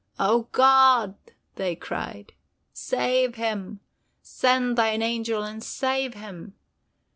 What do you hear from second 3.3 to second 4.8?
him! Send